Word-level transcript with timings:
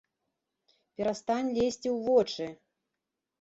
Перастань 0.99 1.51
лезці 1.59 1.87
ў 1.95 2.01
вочы! 2.09 2.47